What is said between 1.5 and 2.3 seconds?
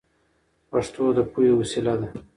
وسیله ده.